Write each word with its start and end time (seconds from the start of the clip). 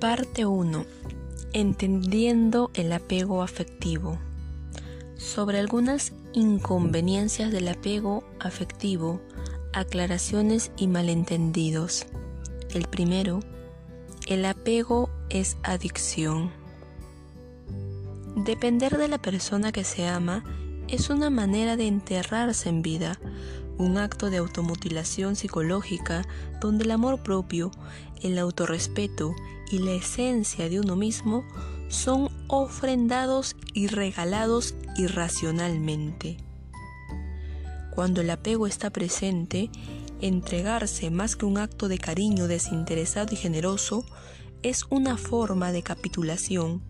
Parte 0.00 0.46
1. 0.46 0.86
Entendiendo 1.54 2.70
el 2.74 2.92
apego 2.92 3.42
afectivo. 3.42 4.16
Sobre 5.16 5.58
algunas 5.58 6.12
inconveniencias 6.32 7.50
del 7.50 7.66
apego 7.66 8.22
afectivo, 8.38 9.20
aclaraciones 9.72 10.70
y 10.76 10.86
malentendidos. 10.86 12.06
El 12.72 12.86
primero, 12.86 13.40
el 14.28 14.44
apego 14.44 15.10
es 15.30 15.56
adicción. 15.64 16.52
Depender 18.36 18.98
de 18.98 19.08
la 19.08 19.18
persona 19.18 19.72
que 19.72 19.82
se 19.82 20.06
ama 20.06 20.44
es 20.86 21.10
una 21.10 21.28
manera 21.28 21.76
de 21.76 21.88
enterrarse 21.88 22.68
en 22.68 22.82
vida, 22.82 23.18
un 23.78 23.98
acto 23.98 24.30
de 24.30 24.36
automutilación 24.36 25.34
psicológica 25.34 26.24
donde 26.60 26.84
el 26.84 26.92
amor 26.92 27.24
propio, 27.24 27.72
el 28.22 28.38
autorrespeto 28.38 29.34
y 29.70 29.78
la 29.78 29.92
esencia 29.92 30.68
de 30.68 30.80
uno 30.80 30.96
mismo 30.96 31.44
son 31.88 32.30
ofrendados 32.48 33.56
y 33.74 33.86
regalados 33.86 34.74
irracionalmente. 34.96 36.36
Cuando 37.94 38.20
el 38.20 38.30
apego 38.30 38.66
está 38.66 38.90
presente, 38.90 39.70
entregarse 40.20 41.10
más 41.10 41.36
que 41.36 41.46
un 41.46 41.58
acto 41.58 41.88
de 41.88 41.98
cariño 41.98 42.46
desinteresado 42.46 43.34
y 43.34 43.36
generoso 43.36 44.04
es 44.62 44.86
una 44.90 45.16
forma 45.16 45.72
de 45.72 45.82
capitulación, 45.82 46.82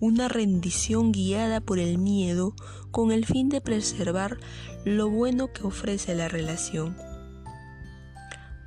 una 0.00 0.28
rendición 0.28 1.12
guiada 1.12 1.60
por 1.60 1.78
el 1.78 1.98
miedo 1.98 2.54
con 2.90 3.12
el 3.12 3.26
fin 3.26 3.48
de 3.48 3.60
preservar 3.60 4.38
lo 4.84 5.08
bueno 5.08 5.52
que 5.52 5.66
ofrece 5.66 6.14
la 6.14 6.28
relación. 6.28 6.96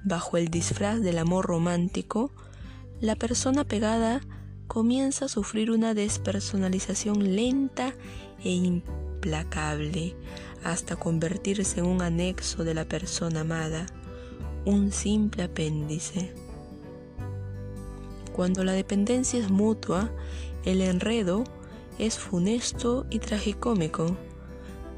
Bajo 0.04 0.38
el 0.38 0.50
disfraz 0.50 1.02
del 1.02 1.18
amor 1.18 1.46
romántico, 1.46 2.32
la 3.02 3.16
persona 3.16 3.64
pegada 3.64 4.22
comienza 4.68 5.26
a 5.26 5.30
sufrir 5.30 5.72
una 5.72 5.94
despersonalización 5.94 7.36
lenta 7.36 7.94
e 8.44 8.52
implacable 8.52 10.16
hasta 10.64 10.98
convertirse 10.98 11.80
en 11.80 11.86
un 11.86 12.02
anexo 12.02 12.66
de 12.66 12.74
la 12.74 12.86
persona 12.86 13.42
amada, 13.42 13.86
un 14.66 14.92
simple 14.92 15.44
apéndice. 15.44 16.34
Cuando 18.34 18.64
la 18.64 18.74
dependencia 18.74 19.40
es 19.40 19.50
mutua, 19.50 20.12
el 20.66 20.82
enredo 20.82 21.46
es 21.98 22.18
funesto 22.20 23.06
y 23.10 23.20
tragicómico. 23.20 24.18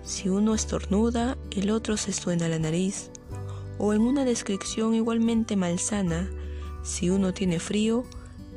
Si 0.03 0.27
uno 0.29 0.55
estornuda, 0.55 1.38
el 1.52 1.69
otro 1.69 1.97
se 1.97 2.13
suena 2.13 2.47
la 2.47 2.57
nariz. 2.57 3.11
O 3.77 3.94
en 3.94 4.02
una 4.02 4.25
descripción 4.25 4.94
igualmente 4.94 5.55
malsana, 5.55 6.29
si 6.83 7.09
uno 7.09 7.33
tiene 7.33 7.59
frío, 7.59 8.03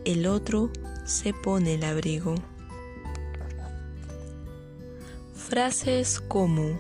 el 0.05 0.27
otro 0.27 0.71
se 1.05 1.33
pone 1.33 1.75
el 1.75 1.85
abrigo. 1.85 2.35
Frases 5.35 6.21
como 6.21 6.79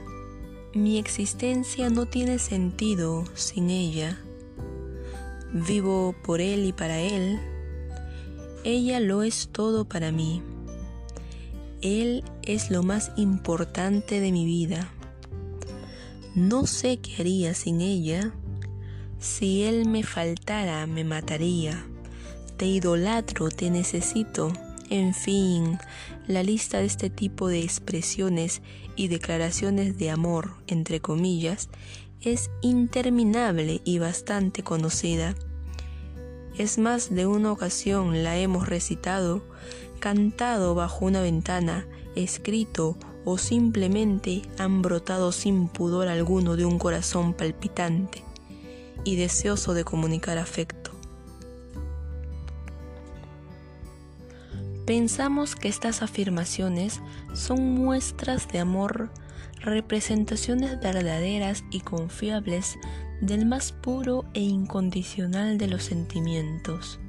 mi 0.75 0.98
existencia 0.98 1.91
no 1.91 2.06
tiene 2.06 2.39
sentido 2.39 3.25
sin 3.34 3.70
ella. 3.70 4.19
Vivo 5.53 6.14
por 6.25 6.41
él 6.41 6.64
y 6.64 6.73
para 6.73 6.98
él 7.01 7.41
ella 8.64 8.98
lo 8.98 9.23
es 9.23 9.51
todo 9.53 9.84
para 9.84 10.11
mí. 10.11 10.42
Él 11.83 12.25
es 12.42 12.70
lo 12.70 12.83
más 12.83 13.12
importante 13.17 14.20
de 14.20 14.33
mi 14.33 14.47
vida. 14.47 14.89
No 16.34 16.67
sé 16.67 16.97
qué 16.97 17.17
haría 17.20 17.53
sin 17.53 17.83
ella. 17.83 18.33
Si 19.25 19.62
él 19.62 19.89
me 19.89 20.03
faltara, 20.03 20.86
me 20.86 21.03
mataría. 21.03 21.83
Te 22.58 22.67
idolatro, 22.67 23.48
te 23.48 23.70
necesito. 23.70 24.53
En 24.91 25.14
fin, 25.14 25.78
la 26.28 26.42
lista 26.42 26.80
de 26.80 26.84
este 26.84 27.08
tipo 27.08 27.48
de 27.48 27.63
expresiones 27.63 28.61
y 28.96 29.08
declaraciones 29.08 29.96
de 29.96 30.11
amor, 30.11 30.52
entre 30.67 31.01
comillas, 31.01 31.70
es 32.20 32.51
interminable 32.61 33.80
y 33.83 33.98
bastante 33.98 34.63
conocida. 34.63 35.34
Es 36.58 36.77
más 36.77 37.08
de 37.08 37.27
una 37.27 37.51
ocasión 37.51 38.24
la 38.24 38.36
hemos 38.36 38.68
recitado, 38.68 39.42
cantado 40.01 40.74
bajo 40.74 41.07
una 41.07 41.23
ventana, 41.23 41.86
escrito 42.14 42.98
o 43.24 43.39
simplemente 43.39 44.42
han 44.58 44.83
brotado 44.83 45.33
sin 45.33 45.68
pudor 45.68 46.08
alguno 46.08 46.57
de 46.57 46.67
un 46.67 46.79
corazón 46.79 47.33
palpitante 47.33 48.23
y 49.05 49.17
deseoso 49.17 49.75
de 49.75 49.85
comunicar 49.85 50.39
afecto. 50.39 50.91
Pensamos 54.87 55.57
que 55.57 55.69
estas 55.69 56.03
afirmaciones 56.03 57.01
son 57.33 57.75
muestras 57.75 58.48
de 58.48 58.59
amor, 58.59 59.11
representaciones 59.61 60.79
verdaderas 60.79 61.64
y 61.70 61.81
confiables 61.81 62.77
del 63.23 63.47
más 63.47 63.73
puro 63.73 64.27
e 64.35 64.41
incondicional 64.41 65.57
de 65.57 65.69
los 65.69 65.85
sentimientos. 65.85 67.01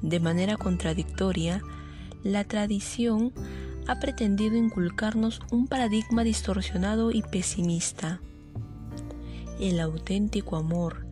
De 0.00 0.18
manera 0.18 0.56
contradictoria, 0.56 1.60
la 2.22 2.44
tradición 2.44 3.34
ha 3.86 4.00
pretendido 4.00 4.56
inculcarnos 4.56 5.40
un 5.50 5.66
paradigma 5.66 6.24
distorsionado 6.24 7.10
y 7.10 7.20
pesimista. 7.20 8.20
El 9.60 9.78
auténtico 9.78 10.56
amor 10.56 11.03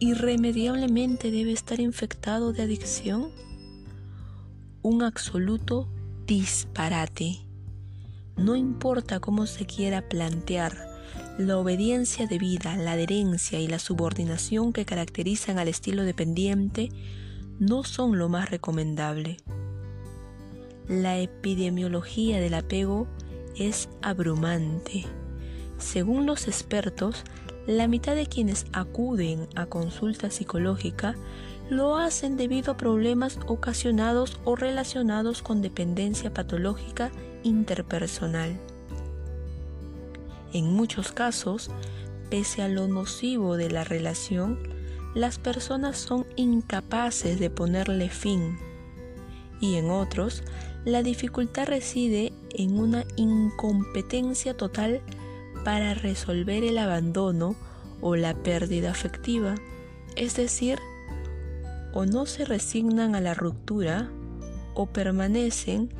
irremediablemente 0.00 1.30
debe 1.30 1.52
estar 1.52 1.78
infectado 1.78 2.52
de 2.52 2.62
adicción. 2.62 3.30
Un 4.82 5.02
absoluto 5.02 5.88
disparate. 6.26 7.46
No 8.36 8.56
importa 8.56 9.20
cómo 9.20 9.46
se 9.46 9.66
quiera 9.66 10.08
plantear 10.08 10.74
la 11.38 11.58
obediencia 11.58 12.26
debida, 12.26 12.76
la 12.76 12.92
adherencia 12.92 13.60
y 13.60 13.68
la 13.68 13.78
subordinación 13.78 14.72
que 14.72 14.86
caracterizan 14.86 15.58
al 15.58 15.68
estilo 15.68 16.04
dependiente 16.04 16.88
no 17.58 17.84
son 17.84 18.16
lo 18.16 18.30
más 18.30 18.50
recomendable. 18.50 19.36
La 20.88 21.18
epidemiología 21.18 22.40
del 22.40 22.54
apego 22.54 23.06
es 23.54 23.90
abrumante. 24.00 25.04
Según 25.80 26.26
los 26.26 26.46
expertos, 26.46 27.24
la 27.66 27.88
mitad 27.88 28.14
de 28.14 28.26
quienes 28.26 28.66
acuden 28.72 29.48
a 29.56 29.66
consulta 29.66 30.30
psicológica 30.30 31.16
lo 31.70 31.96
hacen 31.96 32.36
debido 32.36 32.72
a 32.72 32.76
problemas 32.76 33.38
ocasionados 33.46 34.40
o 34.44 34.56
relacionados 34.56 35.40
con 35.40 35.62
dependencia 35.62 36.34
patológica 36.34 37.10
interpersonal. 37.44 38.60
En 40.52 40.72
muchos 40.72 41.12
casos, 41.12 41.70
pese 42.28 42.62
a 42.62 42.68
lo 42.68 42.86
nocivo 42.86 43.56
de 43.56 43.70
la 43.70 43.84
relación, 43.84 44.58
las 45.14 45.38
personas 45.38 45.96
son 45.96 46.26
incapaces 46.36 47.40
de 47.40 47.48
ponerle 47.50 48.10
fin. 48.10 48.58
Y 49.60 49.76
en 49.76 49.90
otros, 49.90 50.42
la 50.84 51.02
dificultad 51.02 51.68
reside 51.68 52.32
en 52.50 52.78
una 52.78 53.04
incompetencia 53.16 54.56
total 54.56 55.02
para 55.64 55.94
resolver 55.94 56.64
el 56.64 56.78
abandono 56.78 57.56
o 58.00 58.16
la 58.16 58.34
pérdida 58.34 58.90
afectiva. 58.90 59.54
Es 60.16 60.36
decir, 60.36 60.78
o 61.92 62.06
no 62.06 62.26
se 62.26 62.44
resignan 62.44 63.14
a 63.14 63.20
la 63.20 63.34
ruptura 63.34 64.10
o 64.74 64.86
permanecen 64.86 65.92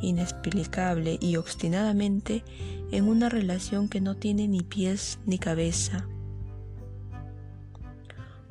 inexplicable 0.00 1.18
y 1.20 1.36
obstinadamente 1.36 2.44
en 2.90 3.08
una 3.08 3.28
relación 3.28 3.88
que 3.88 4.00
no 4.00 4.16
tiene 4.16 4.48
ni 4.48 4.60
pies 4.60 5.18
ni 5.26 5.38
cabeza. 5.38 6.06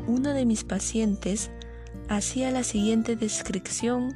Una 0.07 0.33
de 0.33 0.45
mis 0.45 0.63
pacientes 0.63 1.51
hacía 2.09 2.51
la 2.51 2.63
siguiente 2.63 3.15
descripción 3.15 4.13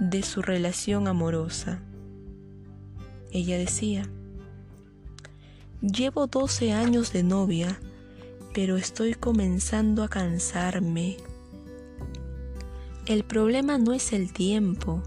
de 0.00 0.22
su 0.22 0.42
relación 0.42 1.08
amorosa. 1.08 1.80
Ella 3.30 3.58
decía, 3.58 4.10
llevo 5.80 6.26
12 6.26 6.72
años 6.72 7.12
de 7.12 7.22
novia, 7.22 7.80
pero 8.52 8.76
estoy 8.76 9.14
comenzando 9.14 10.02
a 10.02 10.08
cansarme. 10.08 11.16
El 13.06 13.24
problema 13.24 13.78
no 13.78 13.92
es 13.92 14.12
el 14.12 14.32
tiempo, 14.32 15.02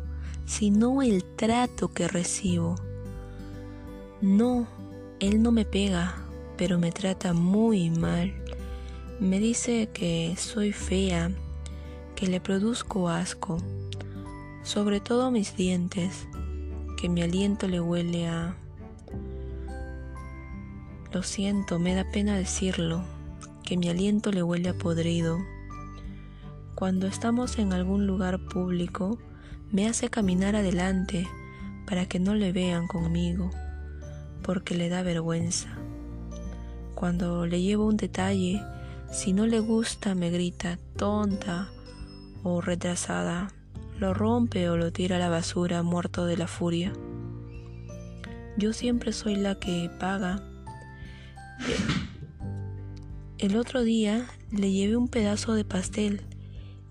sino 0.46 1.02
el 1.02 1.24
trato 1.24 1.90
que 1.94 2.08
recibo. 2.08 2.76
No, 4.22 4.68
él 5.20 5.42
no 5.42 5.52
me 5.52 5.66
pega, 5.66 6.16
pero 6.58 6.80
me 6.80 6.92
trata 6.92 7.34
muy 7.34 7.90
mal. 7.90 8.34
Me 9.20 9.40
dice 9.40 9.90
que 9.94 10.36
soy 10.38 10.72
fea, 10.72 11.32
que 12.16 12.28
le 12.28 12.40
produzco 12.40 13.10
asco, 13.10 13.58
sobre 14.64 15.00
todo 15.00 15.32
mis 15.32 15.56
dientes, 15.56 16.28
que 17.00 17.10
mi 17.10 17.22
aliento 17.22 17.68
le 17.68 17.80
huele 17.82 18.28
a... 18.28 18.61
Lo 21.12 21.24
siento, 21.24 21.78
me 21.78 21.94
da 21.94 22.10
pena 22.10 22.38
decirlo, 22.38 23.04
que 23.64 23.78
mi 23.78 23.90
aliento 23.90 24.32
le 24.32 24.44
huele 24.44 24.70
a 24.70 24.74
podrido. 24.74 25.40
Cuando 26.76 27.08
estamos 27.08 27.60
en 27.60 27.74
algún 27.74 28.08
lugar 28.08 28.40
público, 28.46 29.18
Me 29.74 29.88
hace 29.88 30.10
caminar 30.10 30.58
adelante 30.58 31.30
para 31.88 32.06
que 32.06 32.20
no 32.20 32.36
le 32.36 32.52
vean 32.52 32.88
conmigo, 32.88 33.50
porque 34.44 34.76
le 34.76 34.90
da 34.90 35.02
vergüenza. 35.02 35.70
Cuando 36.94 37.46
le 37.46 37.62
llevo 37.62 37.86
un 37.86 37.96
detalle, 37.96 38.62
si 39.14 39.32
no 39.32 39.48
le 39.48 39.62
gusta 39.62 40.14
me 40.14 40.30
grita 40.30 40.78
tonta 40.98 41.70
o 42.44 42.60
retrasada, 42.60 43.48
lo 43.98 44.14
rompe 44.14 44.70
o 44.70 44.76
lo 44.76 44.92
tira 44.92 45.16
a 45.16 45.20
la 45.20 45.30
basura 45.30 45.84
muerto 45.84 46.26
de 46.26 46.36
la 46.36 46.48
furia. 46.48 46.92
Yo 48.58 48.74
siempre 48.74 49.14
soy 49.14 49.36
la 49.38 49.56
que 49.56 49.90
paga. 50.02 50.44
El 53.38 53.58
otro 53.58 53.82
día 53.82 54.28
le 54.52 54.72
llevé 54.72 54.96
un 54.96 55.08
pedazo 55.08 55.54
de 55.54 55.66
pastel 55.66 56.22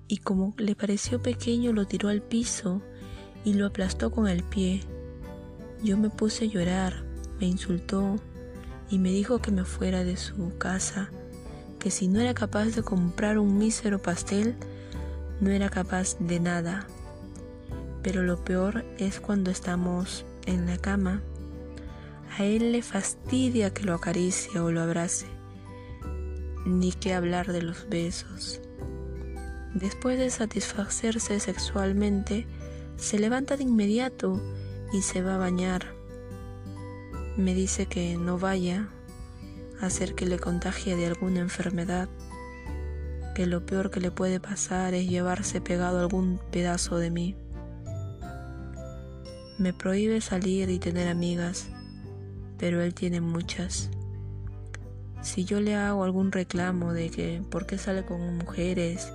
y 0.09 0.17
como 0.17 0.53
le 0.59 0.75
pareció 0.75 1.23
pequeño 1.23 1.73
lo 1.73 1.87
tiró 1.87 2.09
al 2.09 2.23
piso 2.23 2.83
y 3.45 3.55
lo 3.55 3.67
aplastó 3.67 4.11
con 4.11 4.27
el 4.27 4.43
pie. 4.43 4.81
Yo 5.83 5.97
me 5.97 6.11
puse 6.11 6.45
a 6.45 6.49
llorar, 6.49 7.05
me 7.39 7.47
insultó 7.47 8.17
y 8.91 8.99
me 8.99 9.11
dijo 9.11 9.39
que 9.39 9.53
me 9.53 9.65
fuera 9.65 10.03
de 10.03 10.17
su 10.17 10.59
casa, 10.59 11.11
que 11.79 11.93
si 11.93 12.09
no 12.09 12.21
era 12.21 12.35
capaz 12.35 12.75
de 12.75 12.83
comprar 12.83 13.39
un 13.39 13.57
mísero 13.57 14.03
pastel, 14.03 14.57
no 15.41 15.51
era 15.51 15.71
capaz 15.71 16.19
de 16.19 16.41
nada. 16.41 16.87
Pero 18.03 18.23
lo 18.23 18.45
peor 18.45 18.85
es 18.99 19.21
cuando 19.21 19.51
estamos 19.51 20.25
en 20.47 20.67
la 20.67 20.77
cama. 20.77 21.23
A 22.39 22.45
él 22.45 22.73
le 22.73 22.83
fastidia 22.83 23.75
que 23.75 23.85
lo 23.85 23.95
acaricie 23.95 24.61
o 24.61 24.71
lo 24.71 24.81
abrace, 24.83 25.27
ni 26.65 26.93
que 26.93 27.15
hablar 27.15 27.53
de 27.53 27.63
los 27.63 27.89
besos. 27.89 28.61
Después 29.75 30.19
de 30.19 30.31
satisfacerse 30.31 31.41
sexualmente, 31.41 32.47
se 32.97 33.19
levanta 33.19 33.57
de 33.57 33.65
inmediato 33.65 34.41
y 34.93 35.03
se 35.03 35.23
va 35.23 35.37
a 35.37 35.39
bañar. 35.39 35.95
Me 37.37 37.55
dice 37.55 37.87
que 37.87 38.17
no 38.17 38.39
vaya 38.39 38.89
a 39.81 39.87
hacer 39.87 40.15
que 40.15 40.27
le 40.27 40.39
contagie 40.39 40.97
de 40.97 41.07
alguna 41.07 41.41
enfermedad, 41.41 42.09
que 43.35 43.47
lo 43.47 43.65
peor 43.65 43.91
que 43.91 44.01
le 44.01 44.11
puede 44.11 44.41
pasar 44.41 44.95
es 44.95 45.09
llevarse 45.09 45.61
pegado 45.61 46.01
algún 46.01 46.41
pedazo 46.51 46.99
de 46.99 47.11
mí. 47.11 47.37
Me 49.59 49.73
prohíbe 49.73 50.21
salir 50.21 50.69
y 50.71 50.79
tener 50.79 51.09
amigas, 51.09 51.69
pero 52.61 52.83
él 52.83 52.93
tiene 52.93 53.23
muchas. 53.23 53.89
Si 55.23 55.45
yo 55.45 55.61
le 55.61 55.75
hago 55.75 56.05
algún 56.05 56.31
reclamo 56.31 56.93
de 56.93 57.11
que 57.11 57.43
por 57.51 57.67
qué 57.67 57.79
sale 57.79 58.05
con 58.05 58.37
mujeres, 58.37 59.11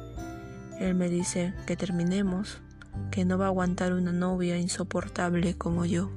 él 0.79 0.95
me 0.95 1.09
dice 1.09 1.53
que 1.67 1.77
terminemos 1.77 2.57
que 3.11 3.23
no 3.23 3.37
va 3.37 3.45
a 3.45 3.49
aguantar 3.49 3.93
una 3.93 4.11
novia 4.11 4.57
insoportable 4.57 5.55
como 5.55 5.85
yo. 5.85 6.09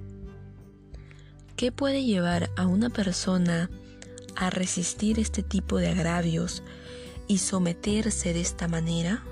¿Qué 1.54 1.70
puede 1.70 2.04
llevar 2.04 2.50
a 2.56 2.66
una 2.66 2.88
persona 2.88 3.68
a 4.34 4.48
resistir 4.48 5.18
este 5.18 5.42
tipo 5.42 5.76
de 5.78 5.88
agravios 5.88 6.62
y 7.26 7.38
someterse 7.38 8.32
de 8.32 8.40
esta 8.40 8.68
manera? 8.68 9.22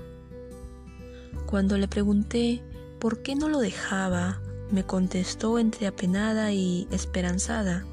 Cuando 1.47 1.77
le 1.77 1.87
pregunté 1.87 2.61
por 2.99 3.23
qué 3.23 3.35
no 3.35 3.49
lo 3.49 3.59
dejaba, 3.59 4.39
me 4.71 4.83
contestó 4.83 5.59
entre 5.59 5.87
apenada 5.87 6.51
y 6.51 6.87
esperanzada. 6.91 7.85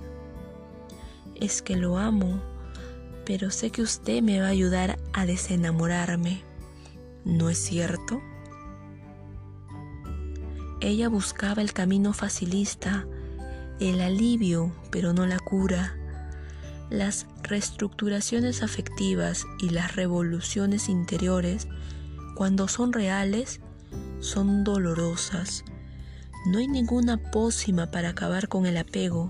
Es 1.37 1.63
que 1.63 1.77
lo 1.77 1.99
amo, 1.99 2.41
pero 3.25 3.51
sé 3.51 3.71
que 3.71 3.83
usted 3.83 4.23
me 4.23 4.41
va 4.41 4.47
a 4.47 4.51
ayudar 4.51 4.99
a 5.13 5.27
desenamorarme. 5.27 6.43
¿No 7.25 7.49
es 7.49 7.59
cierto? 7.59 8.21
Ella 10.81 11.09
buscaba 11.09 11.63
el 11.63 11.73
camino 11.73 12.13
facilista, 12.13 13.07
el 13.81 14.01
alivio, 14.01 14.73
pero 14.91 15.13
no 15.13 15.27
la 15.27 15.39
cura. 15.39 15.97
Las 16.91 17.27
reestructuraciones 17.43 18.63
afectivas 18.63 19.47
y 19.59 19.71
las 19.71 19.97
revoluciones 19.97 20.89
interiores, 20.89 21.67
cuando 22.35 22.69
son 22.69 22.93
reales, 22.93 23.61
son 24.21 24.65
dolorosas. 24.65 25.65
No 26.47 26.59
hay 26.59 26.69
ninguna 26.69 27.17
pócima 27.17 27.91
para 27.91 28.11
acabar 28.11 28.49
con 28.49 28.67
el 28.67 28.77
apego. 28.77 29.29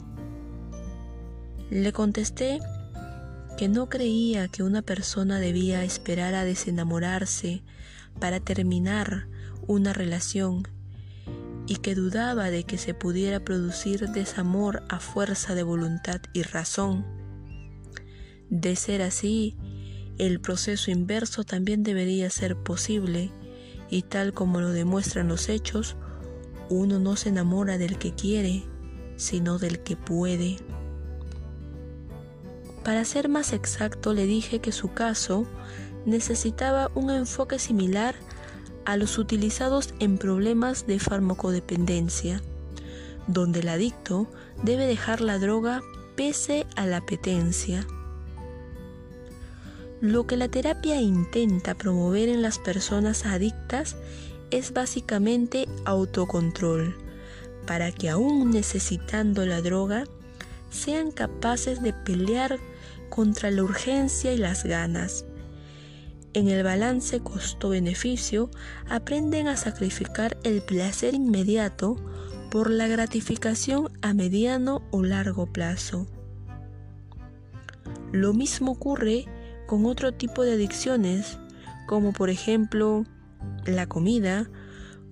Le 1.70 1.93
contesté 1.93 2.58
que 3.56 3.69
no 3.69 3.88
creía 3.88 4.49
que 4.49 4.64
una 4.64 4.82
persona 4.82 5.38
debía 5.38 5.84
esperar 5.84 6.34
a 6.34 6.44
desenamorarse 6.44 7.62
para 8.19 8.40
terminar 8.40 9.28
una 9.66 9.93
relación 9.93 10.66
y 11.66 11.76
que 11.76 11.94
dudaba 11.94 12.50
de 12.50 12.64
que 12.64 12.78
se 12.78 12.94
pudiera 12.94 13.40
producir 13.40 14.08
desamor 14.08 14.82
a 14.88 14.99
fuerza 14.99 15.55
de 15.55 15.62
voluntad 15.62 16.20
y 16.32 16.43
razón. 16.43 17.06
De 18.50 18.76
ser 18.76 19.02
así, 19.02 19.56
el 20.19 20.40
proceso 20.40 20.90
inverso 20.90 21.44
también 21.44 21.82
debería 21.82 22.28
ser 22.28 22.56
posible, 22.56 23.32
y 23.88 24.02
tal 24.02 24.32
como 24.32 24.61
lo 24.61 24.70
demuestran 24.70 25.28
los 25.28 25.49
hechos, 25.49 25.96
uno 26.70 26.99
no 26.99 27.16
se 27.16 27.28
enamora 27.28 27.78
del 27.78 27.99
que 27.99 28.14
quiere, 28.14 28.64
sino 29.16 29.58
del 29.58 29.81
que 29.81 29.96
puede. 29.96 30.56
Para 32.84 33.05
ser 33.05 33.28
más 33.28 33.52
exacto, 33.52 34.12
le 34.12 34.26
dije 34.26 34.61
que 34.61 34.72
su 34.72 34.93
caso 34.93 35.46
necesitaba 36.05 36.90
un 36.94 37.11
enfoque 37.11 37.58
similar 37.58 38.14
a 38.84 38.96
los 38.96 39.19
utilizados 39.19 39.94
en 40.00 40.19
problemas 40.19 40.87
de 40.87 40.99
farmacodependencia, 40.99 42.43
donde 43.26 43.61
el 43.61 43.69
adicto 43.69 44.26
debe 44.62 44.87
dejar 44.87 45.20
la 45.22 45.38
droga 45.38 45.81
pese 46.16 46.66
a 46.76 46.87
la 46.87 46.99
apetencia. 46.99 47.87
Lo 50.00 50.26
que 50.26 50.37
la 50.37 50.49
terapia 50.49 51.00
intenta 51.00 51.75
promover 51.75 52.28
en 52.28 52.43
las 52.43 52.58
personas 52.58 53.25
adictas 53.25 53.96
es 54.50 54.73
básicamente 54.73 55.69
autocontrol, 55.85 56.96
para 57.67 57.93
que 57.93 58.11
aún 58.11 58.50
necesitando 58.50 59.46
la 59.46 59.61
droga, 59.61 60.05
sean 60.70 61.11
capaces 61.11 61.82
de 61.82 61.93
pelear 61.93 62.58
contra 63.08 63.50
la 63.50 63.62
urgencia 63.62 64.32
y 64.32 64.38
las 64.38 64.64
ganas 64.64 65.25
en 66.35 66.49
el 66.49 66.64
balance 66.64 67.20
costo-beneficio 67.20 68.50
aprenden 68.90 69.47
a 69.47 69.57
sacrificar 69.57 70.37
el 70.42 70.62
placer 70.62 71.14
inmediato 71.14 71.97
por 72.50 72.71
la 72.71 72.88
gratificación 72.88 73.88
a 74.02 74.14
mediano 74.14 74.83
o 74.90 75.04
largo 75.04 75.47
plazo. 75.47 76.09
Lo 78.12 78.33
mismo 78.33 78.73
ocurre 78.73 79.26
con 79.69 79.87
otro 79.87 80.12
tipo 80.12 80.42
de 80.42 80.54
adicciones, 80.54 81.38
como 81.87 82.12
por 82.12 82.30
ejemplo 82.30 83.04
la 83.67 83.87
comida 83.87 84.51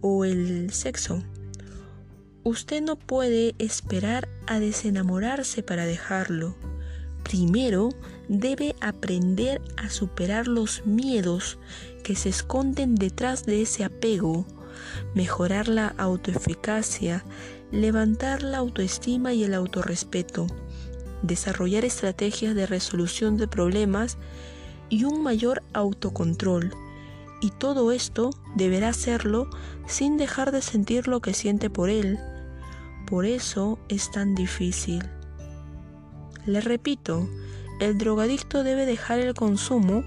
o 0.01 0.25
el 0.25 0.73
sexo. 0.73 1.23
Usted 2.45 2.83
no 2.83 2.97
puede 2.97 3.55
esperar 3.59 4.29
a 4.47 4.59
desenamorarse 4.59 5.63
para 5.63 5.87
dejarlo. 5.87 6.57
Primero 7.23 7.91
debe 8.29 8.75
aprender 8.81 9.63
a 9.77 9.91
superar 9.91 10.49
los 10.49 10.85
miedos 10.85 11.59
que 12.03 12.17
se 12.17 12.29
esconden 12.29 12.97
detrás 12.97 13.47
de 13.47 13.63
ese 13.63 13.85
apego, 13.85 14.45
mejorar 15.15 15.69
la 15.69 15.95
autoeficacia, 15.99 17.25
levantar 17.71 18.43
la 18.43 18.59
autoestima 18.59 19.33
y 19.33 19.45
el 19.45 19.55
autorrespeto, 19.55 20.49
desarrollar 21.23 21.85
estrategias 21.85 22.57
de 22.57 22.67
resolución 22.67 23.37
de 23.37 23.47
problemas 23.47 24.19
y 24.89 25.05
un 25.05 25.23
mayor 25.23 25.63
autocontrol. 25.73 26.75
Y 27.43 27.51
todo 27.51 27.91
esto 27.91 28.31
deberá 28.55 28.89
hacerlo 28.91 29.51
sin 29.87 30.17
dejar 30.17 30.53
de 30.53 30.63
sentir 30.63 31.09
lo 31.09 31.21
que 31.21 31.35
siente 31.35 31.69
por 31.69 31.91
él. 31.91 32.19
Por 33.07 33.27
eso 33.27 33.81
es 33.89 34.13
tan 34.13 34.37
difícil. 34.37 35.03
Le 36.47 36.61
repito, 36.61 37.29
el 37.81 37.99
drogadicto 37.99 38.63
debe 38.63 38.87
dejar 38.87 39.19
el 39.19 39.35
consumo 39.35 40.05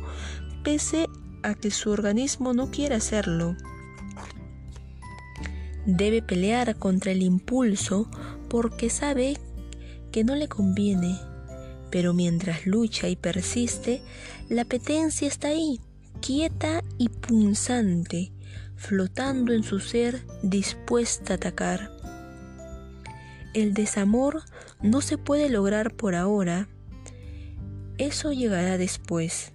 pese 0.64 1.08
a 1.44 1.56
que 1.56 1.72
su 1.72 1.92
organismo 1.92 2.54
no 2.54 2.72
quiera 2.72 2.96
hacerlo. 2.96 3.58
Debe 5.86 6.22
pelear 6.22 6.78
contra 6.78 7.12
el 7.12 7.22
impulso 7.22 8.10
porque 8.50 8.90
sabe 8.90 9.38
que 10.14 10.24
no 10.24 10.36
le 10.36 10.48
conviene, 10.48 11.20
pero 11.92 12.14
mientras 12.14 12.66
lucha 12.66 13.10
y 13.10 13.18
persiste, 13.18 14.02
la 14.48 14.62
apetencia 14.62 15.28
está 15.28 15.50
ahí, 15.50 15.82
quieta 16.22 16.82
y 16.98 17.10
punzante, 17.10 18.32
flotando 18.76 19.54
en 19.54 19.64
su 19.64 19.80
ser 19.80 20.26
dispuesta 20.44 21.34
a 21.34 21.36
atacar. 21.38 21.92
El 23.54 23.74
desamor 23.74 24.44
no 24.82 25.02
se 25.02 25.18
puede 25.18 25.50
lograr 25.50 25.94
por 25.96 26.16
ahora, 26.16 26.68
eso 27.98 28.34
llegará 28.34 28.78
después. 28.78 29.54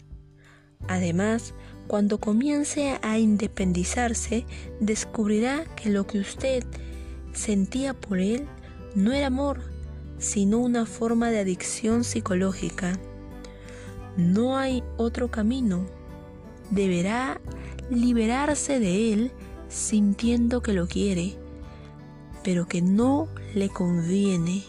Además, 0.88 1.52
cuando 1.86 2.18
comience 2.18 2.98
a 3.02 3.18
independizarse, 3.18 4.46
descubrirá 4.80 5.64
que 5.76 5.90
lo 5.90 6.06
que 6.06 6.20
usted 6.20 6.64
sentía 7.34 7.92
por 7.92 8.18
él 8.18 8.46
no 8.94 9.12
era 9.12 9.26
amor, 9.26 9.60
sino 10.18 10.58
una 10.58 10.86
forma 10.86 11.30
de 11.30 11.40
adicción 11.40 12.04
psicológica. 12.04 12.98
No 14.16 14.56
hay 14.56 14.82
otro 14.96 15.30
camino. 15.30 15.86
Deberá 16.70 17.40
liberarse 17.90 18.78
de 18.78 19.12
él 19.12 19.32
sintiendo 19.68 20.62
que 20.62 20.72
lo 20.72 20.86
quiere, 20.86 21.36
pero 22.42 22.66
que 22.66 22.82
no 22.82 23.28
le 23.54 23.68
conviene. 23.68 24.64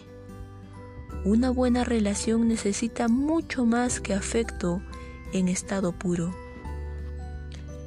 Una 1.24 1.50
buena 1.50 1.84
relación 1.84 2.48
necesita 2.48 3.08
mucho 3.08 3.64
más 3.64 4.00
que 4.00 4.14
afecto 4.14 4.82
en 5.32 5.48
estado 5.48 5.92
puro. 5.92 6.34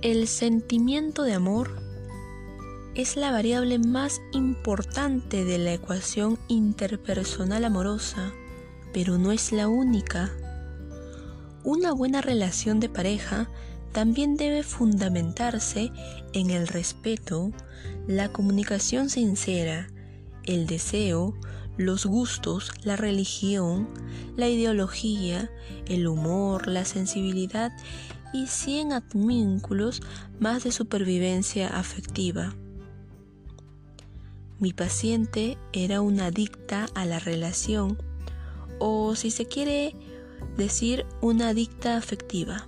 El 0.01 0.27
sentimiento 0.27 1.23
de 1.23 1.33
amor 1.33 1.81
es 2.95 3.17
la 3.17 3.31
variable 3.31 3.77
más 3.77 4.21
importante 4.31 5.43
de 5.43 5.57
la 5.57 5.73
ecuación 5.73 6.39
interpersonal 6.47 7.65
amorosa, 7.65 8.31
pero 8.93 9.17
no 9.17 9.33
es 9.33 9.51
la 9.51 9.67
única. 9.67 10.31
Una 11.65 11.91
buena 11.91 12.21
relación 12.21 12.79
de 12.79 12.87
pareja 12.87 13.49
también 13.95 14.35
debe 14.35 14.61
fundamentarse 14.61 15.89
en 16.33 16.49
el 16.49 16.67
respeto, 16.67 17.53
la 18.07 18.27
comunicación 18.27 19.09
sincera, 19.09 19.87
el 20.43 20.67
deseo, 20.67 21.33
los 21.77 22.05
gustos, 22.05 22.73
la 22.83 22.97
religión, 22.97 23.87
la 24.35 24.49
ideología, 24.49 25.49
el 25.87 26.09
humor, 26.09 26.67
la 26.67 26.83
sensibilidad 26.83 27.71
y 28.33 28.47
100 28.47 28.91
advínculos 28.91 30.01
más 30.41 30.65
de 30.65 30.73
supervivencia 30.73 31.69
afectiva. 31.69 32.53
Mi 34.59 34.73
paciente 34.73 35.57
era 35.71 36.01
una 36.01 36.25
adicta 36.25 36.87
a 36.95 37.05
la 37.05 37.19
relación, 37.19 37.97
o 38.77 39.15
si 39.15 39.31
se 39.31 39.45
quiere 39.45 39.95
decir, 40.57 41.05
una 41.21 41.47
adicta 41.47 41.95
afectiva. 41.95 42.67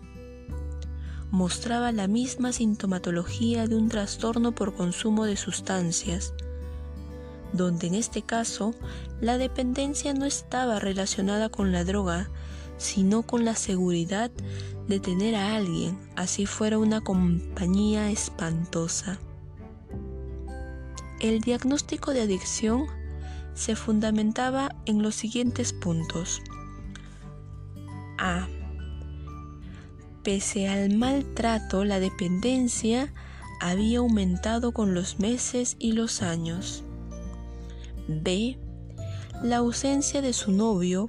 Mostraba 1.31 1.91
la 1.91 2.07
misma 2.07 2.53
sintomatología 2.53 3.67
de 3.67 3.75
un 3.75 3.89
trastorno 3.89 4.53
por 4.53 4.75
consumo 4.75 5.25
de 5.25 5.35
sustancias, 5.35 6.33
donde 7.53 7.87
en 7.87 7.95
este 7.95 8.21
caso 8.21 8.73
la 9.19 9.37
dependencia 9.37 10.13
no 10.13 10.25
estaba 10.25 10.79
relacionada 10.79 11.49
con 11.49 11.71
la 11.71 11.83
droga, 11.83 12.29
sino 12.77 13.23
con 13.23 13.43
la 13.43 13.55
seguridad 13.55 14.31
de 14.87 14.99
tener 14.99 15.35
a 15.35 15.55
alguien, 15.55 15.97
así 16.15 16.45
fuera 16.45 16.77
una 16.77 17.01
compañía 17.01 18.09
espantosa. 18.09 19.19
El 21.19 21.41
diagnóstico 21.41 22.13
de 22.13 22.21
adicción 22.21 22.85
se 23.53 23.75
fundamentaba 23.75 24.75
en 24.85 25.01
los 25.01 25.15
siguientes 25.15 25.73
puntos. 25.73 26.41
A. 28.19 28.47
Pese 30.27 30.67
al 30.67 30.93
maltrato, 30.93 31.85
la 31.85 32.01
dependencia 32.01 33.13
había 33.61 33.99
aumentado 33.99 34.73
con 34.73 34.93
los 34.93 35.19
meses 35.19 35.77
y 35.79 35.93
los 35.93 36.21
años. 36.21 36.83
B. 38.09 38.59
La 39.41 39.59
ausencia 39.59 40.21
de 40.21 40.33
su 40.33 40.51
novio 40.51 41.07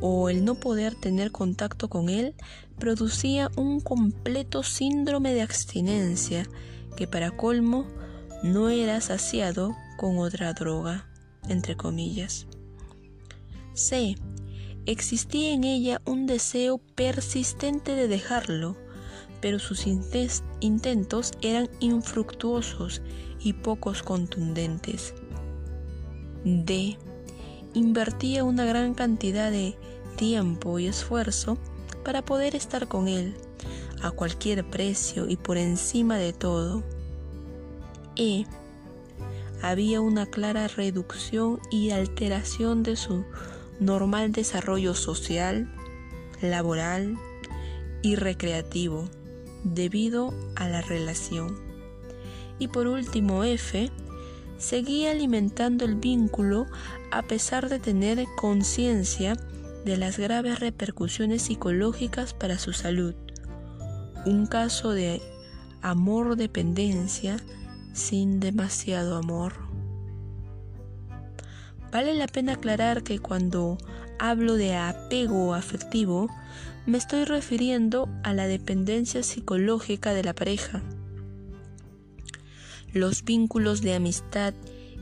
o 0.00 0.30
el 0.30 0.44
no 0.44 0.56
poder 0.56 0.96
tener 0.96 1.30
contacto 1.30 1.88
con 1.88 2.08
él 2.08 2.34
producía 2.76 3.52
un 3.54 3.78
completo 3.78 4.64
síndrome 4.64 5.32
de 5.32 5.42
abstinencia 5.42 6.44
que 6.96 7.06
para 7.06 7.30
colmo 7.30 7.86
no 8.42 8.68
era 8.68 9.00
saciado 9.00 9.76
con 9.96 10.18
otra 10.18 10.54
droga, 10.54 11.08
entre 11.48 11.76
comillas. 11.76 12.48
C. 13.74 14.16
Existía 14.86 15.52
en 15.52 15.64
ella 15.64 16.00
un 16.04 16.26
deseo 16.26 16.78
persistente 16.78 17.94
de 17.94 18.08
dejarlo, 18.08 18.76
pero 19.40 19.58
sus 19.58 19.86
intentos 19.86 21.32
eran 21.42 21.68
infructuosos 21.80 23.02
y 23.40 23.54
pocos 23.54 24.02
contundentes. 24.02 25.14
D. 26.44 26.98
Invertía 27.74 28.44
una 28.44 28.64
gran 28.64 28.94
cantidad 28.94 29.50
de 29.50 29.76
tiempo 30.16 30.78
y 30.78 30.86
esfuerzo 30.86 31.58
para 32.04 32.24
poder 32.24 32.56
estar 32.56 32.88
con 32.88 33.08
él, 33.08 33.34
a 34.02 34.10
cualquier 34.10 34.68
precio 34.68 35.28
y 35.28 35.36
por 35.36 35.58
encima 35.58 36.16
de 36.16 36.32
todo 36.32 36.82
e. 38.16 38.44
Había 39.62 40.00
una 40.00 40.26
clara 40.26 40.68
reducción 40.68 41.60
y 41.70 41.90
alteración 41.90 42.82
de 42.82 42.96
su 42.96 43.24
normal 43.80 44.32
desarrollo 44.32 44.94
social, 44.94 45.68
laboral 46.40 47.18
y 48.02 48.16
recreativo 48.16 49.08
debido 49.64 50.32
a 50.56 50.68
la 50.68 50.80
relación. 50.82 51.58
Y 52.58 52.68
por 52.68 52.86
último, 52.86 53.42
F 53.44 53.90
seguía 54.58 55.10
alimentando 55.10 55.86
el 55.86 55.96
vínculo 55.96 56.66
a 57.10 57.22
pesar 57.22 57.68
de 57.68 57.78
tener 57.78 58.24
conciencia 58.36 59.34
de 59.84 59.96
las 59.96 60.18
graves 60.18 60.60
repercusiones 60.60 61.42
psicológicas 61.42 62.34
para 62.34 62.58
su 62.58 62.72
salud. 62.72 63.14
Un 64.26 64.46
caso 64.46 64.90
de 64.90 65.22
amor 65.80 66.36
dependencia 66.36 67.38
sin 67.94 68.38
demasiado 68.40 69.16
amor. 69.16 69.69
Vale 71.92 72.14
la 72.14 72.26
pena 72.26 72.54
aclarar 72.54 73.02
que 73.02 73.18
cuando 73.18 73.78
hablo 74.18 74.54
de 74.54 74.76
apego 74.76 75.54
afectivo, 75.54 76.28
me 76.86 76.98
estoy 76.98 77.24
refiriendo 77.24 78.08
a 78.22 78.32
la 78.32 78.46
dependencia 78.46 79.22
psicológica 79.22 80.14
de 80.14 80.22
la 80.22 80.34
pareja. 80.34 80.82
Los 82.92 83.24
vínculos 83.24 83.82
de 83.82 83.94
amistad 83.94 84.54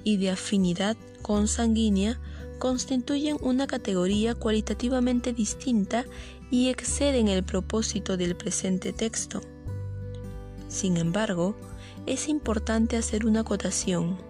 y 0.05 0.17
de 0.17 0.31
afinidad 0.31 0.97
consanguínea 1.23 2.19
constituyen 2.59 3.37
una 3.41 3.67
categoría 3.67 4.35
cualitativamente 4.35 5.33
distinta 5.33 6.05
y 6.51 6.69
exceden 6.69 7.29
el 7.29 7.45
propósito 7.45 8.17
del 8.17 8.37
presente 8.37 8.93
texto. 8.93 9.41
Sin 10.69 10.97
embargo, 10.97 11.57
es 12.07 12.29
importante 12.29 12.97
hacer 12.97 13.27
una 13.27 13.41
acotación. 13.41 14.28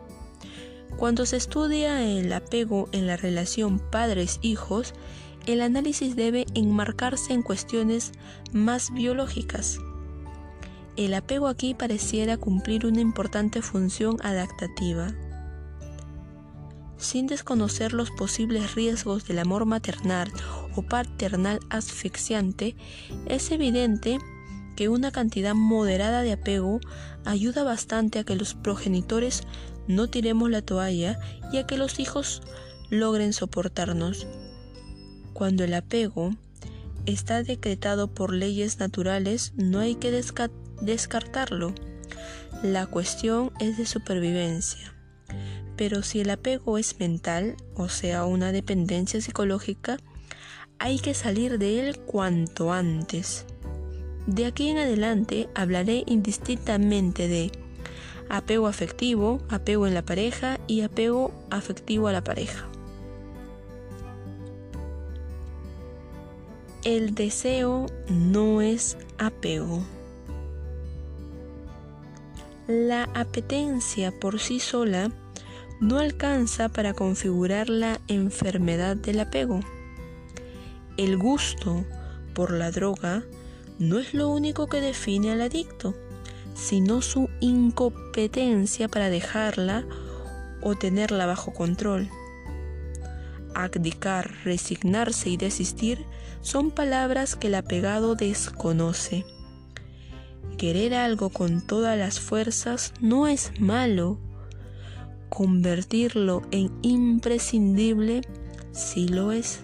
Cuando 0.99 1.27
se 1.27 1.37
estudia 1.37 2.03
el 2.03 2.33
apego 2.33 2.89
en 2.91 3.07
la 3.07 3.17
relación 3.17 3.79
padres-hijos, 3.79 4.95
el 5.47 5.61
análisis 5.61 6.17
debe 6.17 6.45
enmarcarse 6.55 7.33
en 7.33 7.43
cuestiones 7.43 8.11
más 8.53 8.93
biológicas. 8.93 9.79
El 10.97 11.15
apego 11.15 11.47
aquí 11.47 11.75
pareciera 11.75 12.37
cumplir 12.37 12.85
una 12.85 13.01
importante 13.01 13.63
función 13.63 14.17
adaptativa. 14.25 15.15
Sin 16.97 17.29
desconocer 17.29 17.93
los 17.93 18.11
posibles 18.11 18.75
riesgos 18.75 19.25
del 19.25 19.39
amor 19.39 19.67
maternal 19.67 20.33
o 20.75 20.83
paternal 20.83 21.61
asfixiante, 21.71 22.75
es 23.27 23.53
evidente 23.53 24.19
que 24.75 24.89
una 24.89 25.13
cantidad 25.13 25.55
moderada 25.55 26.23
de 26.23 26.33
apego 26.33 26.81
ayuda 27.25 27.63
bastante 27.63 28.19
a 28.19 28.25
que 28.25 28.35
los 28.35 28.55
progenitores 28.55 29.45
no 29.89 30.09
tiremos 30.09 30.51
la 30.51 30.63
toalla 30.63 31.19
y 31.53 31.57
a 31.57 31.67
que 31.67 31.77
los 31.77 31.99
hijos 31.99 32.43
logren 32.91 33.33
soportarnos. 33.33 34.27
Cuando 35.33 35.65
el 35.65 35.75
apego 35.75 36.31
está 37.07 37.43
decretado 37.43 38.09
por 38.09 38.33
leyes 38.33 38.79
naturales, 38.79 39.53
no 39.57 39.81
hay 39.81 39.97
que 39.97 40.11
descartarlo. 40.81 41.75
La 42.63 42.87
cuestión 42.87 43.53
es 43.61 43.79
de 43.79 43.87
supervivencia. 43.87 44.95
Pero 45.77 46.03
si 46.03 46.21
el 46.21 46.31
apego 46.31 46.77
es 46.77 46.99
mental, 46.99 47.57
o 47.75 47.89
sea, 47.89 48.25
una 48.25 48.53
dependencia 48.53 49.21
psicológica, 49.21 49.97
hay 50.79 50.99
que 50.99 51.15
salir 51.15 51.59
de 51.59 51.81
él 51.81 51.99
cuanto 52.01 52.73
antes. 52.73 53.45
De 54.27 54.45
aquí 54.45 54.69
en 54.69 54.79
adelante 54.79 55.49
hablaré 55.55 56.05
indistintamente 56.07 57.29
de 57.29 57.53
apego 58.29 58.67
afectivo, 58.67 59.41
apego 59.49 59.87
en 59.87 59.95
la 59.95 60.03
pareja 60.03 60.59
y 60.67 60.83
apego 60.83 61.33
afectivo 61.51 62.09
a 62.09 62.13
la 62.13 62.23
pareja. 62.23 62.67
El 66.85 67.15
deseo 67.15 67.87
no 68.09 68.63
es 68.63 68.97
apego. 69.19 69.83
La 72.67 73.05
apetencia 73.15 74.13
por 74.13 74.39
sí 74.39 74.61
sola 74.61 75.11
no 75.81 75.99
alcanza 75.99 76.69
para 76.69 76.95
configurar 76.95 77.69
la 77.69 78.01
enfermedad 78.09 78.97
del 78.97 79.21
apego. 79.21 79.61
El 80.97 81.17
gusto 81.17 81.85
por 82.35 82.53
la 82.53 82.71
droga 82.71 83.23
no 83.79 83.99
es 83.99 84.15
lo 84.15 84.29
único 84.29 84.67
que 84.67 84.81
define 84.81 85.33
al 85.33 85.41
adicto, 85.41 85.95
sino 86.59 87.03
su 87.03 87.31
incompetencia 87.41 88.89
para 88.89 89.11
dejarla 89.11 89.87
o 90.61 90.75
tenerla 90.75 91.25
bajo 91.25 91.53
control. 91.53 92.11
Abdicar, 93.55 94.31
resignarse 94.45 95.31
y 95.31 95.37
desistir 95.37 96.05
son 96.41 96.71
palabras 96.71 97.37
que 97.37 97.47
el 97.47 97.55
apegado 97.55 98.17
desconoce. 98.17 99.25
Querer 100.57 100.95
algo 100.95 101.31
con 101.31 101.65
todas 101.65 101.97
las 101.97 102.19
fuerzas 102.19 102.93
no 103.01 103.29
es 103.29 103.53
malo. 103.61 104.19
Convertirlo 105.29 106.43
en 106.51 106.73
imprescindible 106.83 108.23
sí 108.73 109.07
lo 109.07 109.31
es. 109.31 109.61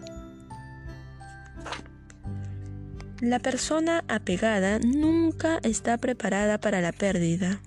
La 3.20 3.38
persona 3.38 4.04
apegada 4.08 4.80
nunca 4.80 5.60
está 5.62 5.98
preparada 5.98 6.58
para 6.58 6.80
la 6.80 6.90
pérdida, 6.90 7.60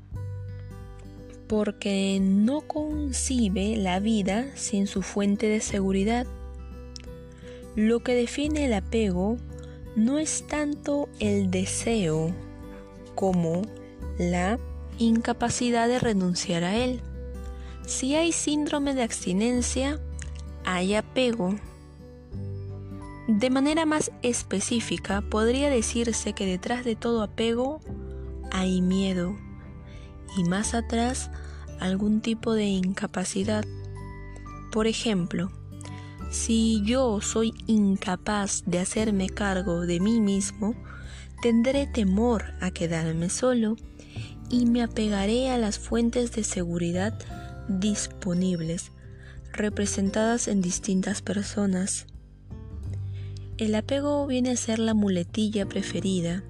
porque 1.48 2.20
no 2.22 2.62
concibe 2.62 3.78
la 3.78 4.02
vida 4.02 4.48
sin 4.56 4.88
su 4.88 5.02
fuente 5.02 5.48
de 5.48 5.62
seguridad. 5.62 6.28
Lo 7.78 8.02
que 8.02 8.14
define 8.14 8.66
el 8.66 8.74
apego 8.74 9.38
no 9.96 10.20
es 10.20 10.46
tanto 10.48 11.08
el 11.20 11.50
deseo 11.50 12.34
como 13.16 13.62
la 14.20 14.60
incapacidad 15.00 15.88
de 15.88 16.00
renunciar 16.00 16.66
a 16.66 16.76
él. 16.76 17.00
Si 17.86 18.16
hay 18.16 18.34
síndrome 18.34 18.94
de 18.94 19.04
abstinencia, 19.04 20.00
hay 20.66 20.94
apego. 20.94 21.56
De 23.28 23.50
manera 23.50 23.86
más 23.86 24.12
específica, 24.22 25.22
podría 25.22 25.70
decirse 25.70 26.32
que 26.32 26.46
detrás 26.46 26.86
de 26.86 26.96
todo 26.96 27.22
apego 27.22 27.82
hay 28.52 28.82
miedo 28.82 29.36
y 30.38 30.46
más 30.46 30.74
atrás 30.74 31.30
algún 31.82 32.22
tipo 32.22 32.54
de 32.54 32.64
incapacidad. 32.64 33.66
Por 34.72 34.88
ejemplo, 34.88 35.52
si 36.32 36.82
yo 36.84 37.20
soy 37.20 37.54
incapaz 37.68 38.64
de 38.66 38.80
hacerme 38.80 39.30
cargo 39.30 39.82
de 39.82 40.00
mí 40.00 40.22
mismo, 40.22 40.74
tendré 41.42 41.86
temor 41.86 42.54
a 42.62 42.72
quedarme 42.72 43.30
solo 43.30 43.76
y 44.50 44.66
me 44.66 44.82
apegaré 44.82 45.50
a 45.50 45.58
las 45.58 45.80
fuentes 45.80 46.32
de 46.32 46.46
seguridad 46.46 47.20
disponibles, 47.68 48.94
representadas 49.52 50.48
en 50.48 50.62
distintas 50.62 51.22
personas. 51.22 52.08
El 53.58 53.74
apego 53.74 54.28
viene 54.28 54.52
a 54.52 54.56
ser 54.56 54.78
la 54.78 54.94
muletilla 54.94 55.66
preferida 55.66 56.44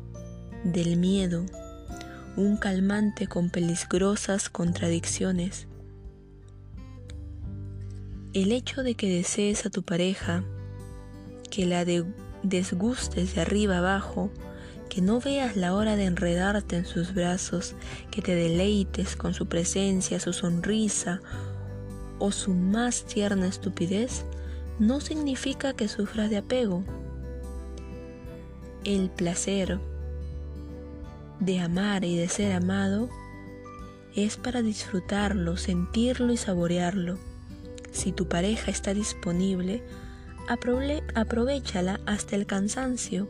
del 0.66 0.98
miedo, 0.98 1.46
un 2.36 2.58
calmante 2.58 3.28
con 3.28 3.50
peligrosas 3.50 4.50
contradicciones. 4.50 5.68
El 8.34 8.52
hecho 8.52 8.84
de 8.84 8.96
que 8.96 9.08
desees 9.08 9.66
a 9.66 9.70
tu 9.70 9.84
pareja, 9.84 10.44
que 11.50 11.66
la 11.66 11.86
desgustes 12.44 13.36
de 13.36 13.42
arriba 13.42 13.78
abajo, 13.78 14.30
que 14.90 15.00
no 15.00 15.22
veas 15.22 15.56
la 15.56 15.76
hora 15.76 15.96
de 15.96 16.04
enredarte 16.04 16.76
en 16.76 16.86
sus 16.86 17.14
brazos, 17.14 17.76
que 18.12 18.22
te 18.22 18.36
deleites 18.36 19.16
con 19.16 19.34
su 19.34 19.46
presencia, 19.46 20.20
su 20.20 20.34
sonrisa 20.34 21.22
o 22.20 22.34
su 22.34 22.54
más 22.54 23.06
tierna 23.06 23.48
estupidez, 23.48 24.26
no 24.80 25.00
significa 25.02 25.74
que 25.74 25.88
sufras 25.88 26.30
de 26.30 26.38
apego. 26.38 26.84
El 28.84 29.10
placer 29.10 29.80
de 31.40 31.60
amar 31.60 32.04
y 32.04 32.16
de 32.16 32.28
ser 32.28 32.54
amado 32.54 33.10
es 34.16 34.38
para 34.38 34.62
disfrutarlo, 34.62 35.58
sentirlo 35.58 36.34
y 36.34 36.38
saborearlo. 36.38 37.18
Si 37.92 38.12
tu 38.12 38.28
pareja 38.28 38.72
está 38.72 38.94
disponible, 38.94 39.84
aprovechala 40.48 42.00
hasta 42.06 42.36
el 42.36 42.46
cansancio. 42.46 43.28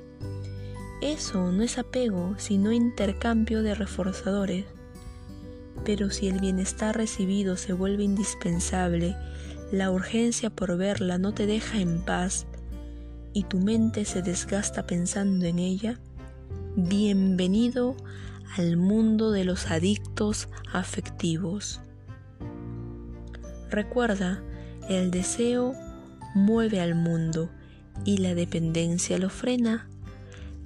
Eso 1.02 1.52
no 1.52 1.64
es 1.64 1.78
apego, 1.78 2.36
sino 2.38 2.72
intercambio 2.72 3.64
de 3.64 3.76
reforzadores. 3.76 4.66
Pero 5.86 6.10
si 6.10 6.28
el 6.28 6.40
bienestar 6.40 6.98
recibido 6.98 7.56
se 7.56 7.74
vuelve 7.74 8.04
indispensable, 8.04 9.16
la 9.72 9.92
urgencia 9.92 10.50
por 10.50 10.78
verla 10.78 11.18
no 11.18 11.34
te 11.34 11.46
deja 11.46 11.80
en 11.80 12.02
paz 12.02 12.46
y 13.34 13.44
tu 13.44 13.60
mente 13.60 14.06
se 14.06 14.22
desgasta 14.22 14.88
pensando 14.88 15.46
en 15.46 15.60
ella, 15.60 16.00
bienvenido 16.76 17.96
al 18.56 18.78
mundo 18.78 19.32
de 19.32 19.44
los 19.44 19.70
adictos 19.70 20.48
afectivos. 20.72 21.82
Recuerda, 23.70 24.42
el 24.88 25.12
deseo 25.12 25.76
mueve 26.34 26.80
al 26.80 26.96
mundo 26.96 27.50
y 28.06 28.18
la 28.18 28.36
dependencia 28.36 29.18
lo 29.18 29.30
frena. 29.30 29.90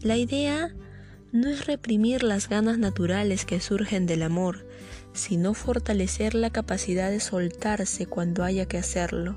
La 0.02 0.18
idea 0.18 0.76
no 1.32 1.50
es 1.50 1.66
reprimir 1.66 2.24
las 2.24 2.48
ganas 2.48 2.78
naturales 2.78 3.46
que 3.46 3.60
surgen 3.60 4.06
del 4.06 4.22
amor, 4.22 4.68
sino 5.14 5.54
fortalecer 5.54 6.36
la 6.36 6.50
capacidad 6.50 7.10
de 7.10 7.20
soltarse 7.20 8.06
cuando 8.06 8.44
haya 8.44 8.66
que 8.66 8.78
hacerlo. 8.78 9.36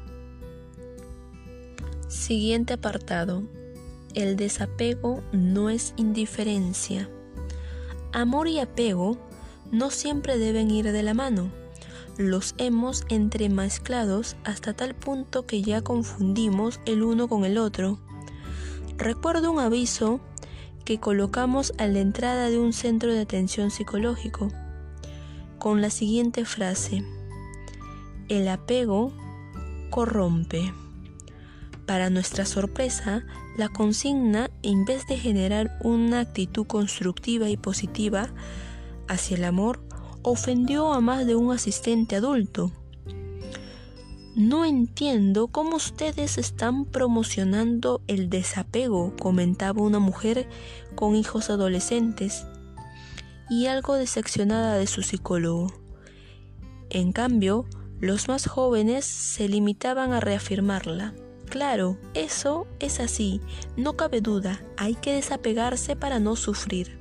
Siguiente 2.08 2.74
apartado. 2.74 3.42
El 4.14 4.36
desapego 4.36 5.22
no 5.32 5.70
es 5.70 5.92
indiferencia. 5.96 7.08
Amor 8.12 8.46
y 8.46 8.60
apego 8.60 9.18
no 9.72 9.90
siempre 9.90 10.38
deben 10.38 10.70
ir 10.70 10.92
de 10.92 11.02
la 11.02 11.14
mano. 11.14 11.50
Los 12.16 12.54
hemos 12.58 13.04
entremezclados 13.08 14.36
hasta 14.44 14.72
tal 14.72 14.94
punto 14.94 15.46
que 15.46 15.62
ya 15.62 15.82
confundimos 15.82 16.78
el 16.86 17.02
uno 17.02 17.26
con 17.26 17.44
el 17.44 17.58
otro. 17.58 17.98
Recuerdo 18.96 19.50
un 19.50 19.58
aviso 19.58 20.20
que 20.84 21.00
colocamos 21.00 21.72
a 21.78 21.88
la 21.88 21.98
entrada 21.98 22.50
de 22.50 22.60
un 22.60 22.72
centro 22.72 23.12
de 23.12 23.22
atención 23.22 23.72
psicológico 23.72 24.52
con 25.64 25.80
la 25.80 25.88
siguiente 25.88 26.44
frase, 26.44 27.02
el 28.28 28.48
apego 28.48 29.14
corrompe. 29.88 30.74
Para 31.86 32.10
nuestra 32.10 32.44
sorpresa, 32.44 33.24
la 33.56 33.70
consigna, 33.70 34.50
en 34.62 34.84
vez 34.84 35.06
de 35.06 35.16
generar 35.16 35.78
una 35.82 36.20
actitud 36.20 36.66
constructiva 36.66 37.48
y 37.48 37.56
positiva 37.56 38.28
hacia 39.08 39.38
el 39.38 39.44
amor, 39.44 39.80
ofendió 40.20 40.92
a 40.92 41.00
más 41.00 41.26
de 41.26 41.34
un 41.34 41.50
asistente 41.50 42.16
adulto. 42.16 42.70
No 44.36 44.66
entiendo 44.66 45.46
cómo 45.46 45.76
ustedes 45.76 46.36
están 46.36 46.84
promocionando 46.84 48.02
el 48.06 48.28
desapego, 48.28 49.16
comentaba 49.18 49.80
una 49.80 49.98
mujer 49.98 50.46
con 50.94 51.16
hijos 51.16 51.48
adolescentes 51.48 52.44
y 53.48 53.66
algo 53.66 53.94
decepcionada 53.94 54.76
de 54.76 54.86
su 54.86 55.02
psicólogo. 55.02 55.72
En 56.90 57.12
cambio, 57.12 57.66
los 58.00 58.28
más 58.28 58.46
jóvenes 58.46 59.04
se 59.04 59.48
limitaban 59.48 60.12
a 60.12 60.20
reafirmarla. 60.20 61.14
Claro, 61.48 61.98
eso 62.14 62.66
es 62.80 63.00
así, 63.00 63.40
no 63.76 63.96
cabe 63.96 64.20
duda, 64.20 64.62
hay 64.76 64.94
que 64.94 65.14
desapegarse 65.14 65.94
para 65.94 66.18
no 66.18 66.36
sufrir. 66.36 66.98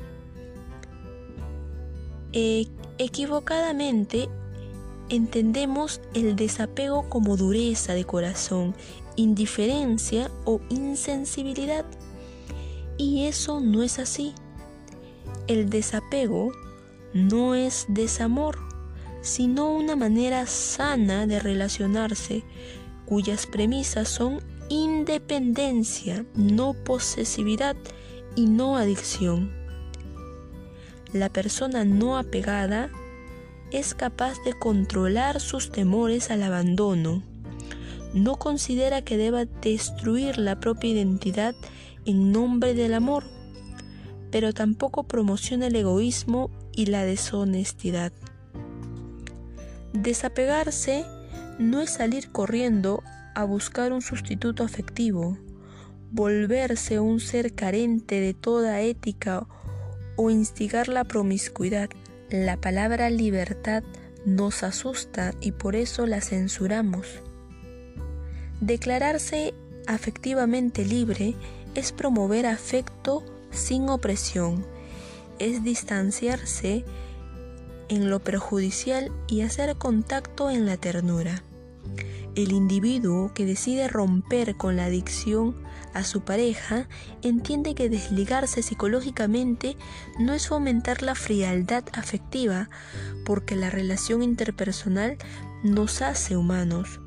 E 2.34 2.68
equivocadamente 2.98 4.30
entendemos 5.10 6.02
el 6.14 6.36
desapego 6.36 7.08
como 7.10 7.38
dureza 7.38 7.94
de 7.94 8.06
corazón, 8.06 8.76
indiferencia 9.16 10.30
o 10.46 10.60
insensibilidad. 10.70 11.86
Y 12.98 13.26
eso 13.26 13.60
no 13.60 13.84
es 13.84 14.00
así. 14.00 14.34
El 15.48 15.70
desapego 15.70 16.54
no 17.14 17.54
es 17.54 17.86
desamor, 17.90 18.58
sino 19.22 19.72
una 19.72 19.96
manera 19.96 20.46
sana 20.46 21.28
de 21.28 21.40
relacionarse 21.40 22.44
cuyas 23.06 23.46
premisas 23.46 24.08
son 24.08 24.40
independencia, 24.70 26.26
no 26.34 26.74
posesividad 26.74 27.76
y 28.36 28.46
no 28.46 28.78
adicción. 28.78 29.52
La 31.12 31.30
persona 31.30 31.84
no 31.84 32.18
apegada 32.18 32.90
es 33.72 33.94
capaz 33.94 34.42
de 34.46 34.54
controlar 34.54 35.42
sus 35.42 35.72
temores 35.72 36.32
al 36.32 36.42
abandono. 36.42 37.22
No 38.14 38.38
considera 38.38 39.02
que 39.02 39.18
deba 39.18 39.46
destruir 39.46 40.38
la 40.38 40.60
propia 40.60 40.92
identidad 40.92 41.54
en 42.06 42.32
nombre 42.32 42.74
del 42.74 42.94
amor 42.94 43.33
pero 44.34 44.52
tampoco 44.52 45.04
promociona 45.04 45.68
el 45.68 45.76
egoísmo 45.76 46.50
y 46.72 46.88
la 46.88 47.06
deshonestidad. 47.06 48.12
Desapegarse 49.94 51.06
no 51.60 51.82
es 51.82 51.92
salir 51.92 52.32
corriendo 52.32 53.04
a 53.36 53.44
buscar 53.44 53.94
un 53.94 54.02
sustituto 54.02 54.64
afectivo, 54.64 55.38
volverse 56.12 57.00
un 57.00 57.20
ser 57.20 57.54
carente 57.54 58.20
de 58.22 58.34
toda 58.34 58.82
ética 58.82 59.46
o 60.16 60.32
instigar 60.32 60.88
la 60.88 61.04
promiscuidad. 61.04 61.92
La 62.32 62.58
palabra 62.58 63.12
libertad 63.12 63.84
nos 64.26 64.64
asusta 64.64 65.36
y 65.42 65.52
por 65.52 65.76
eso 65.76 66.08
la 66.08 66.22
censuramos. 66.22 67.06
Declararse 68.62 69.54
afectivamente 69.86 70.86
libre 70.86 71.36
es 71.76 71.92
promover 71.92 72.48
afecto 72.48 73.24
sin 73.54 73.90
opresión, 73.90 74.66
es 75.40 75.64
distanciarse 75.64 76.86
en 77.90 78.10
lo 78.10 78.20
perjudicial 78.20 79.12
y 79.28 79.42
hacer 79.42 79.76
contacto 79.78 80.50
en 80.50 80.66
la 80.66 80.78
ternura. 80.78 81.44
El 82.36 82.52
individuo 82.52 83.32
que 83.34 83.46
decide 83.46 83.88
romper 83.88 84.56
con 84.56 84.76
la 84.76 84.86
adicción 84.86 85.56
a 85.94 86.04
su 86.04 86.22
pareja 86.22 86.88
entiende 87.22 87.76
que 87.76 87.90
desligarse 87.90 88.64
psicológicamente 88.64 89.78
no 90.18 90.34
es 90.34 90.48
fomentar 90.48 91.04
la 91.04 91.14
frialdad 91.14 91.84
afectiva, 91.94 92.70
porque 93.26 93.56
la 93.56 93.70
relación 93.70 94.24
interpersonal 94.24 95.18
nos 95.64 96.02
hace 96.02 96.36
humanos. 96.36 97.00